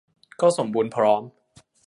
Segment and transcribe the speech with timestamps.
[0.41, 1.21] ก็สมบูรณ์พร้อม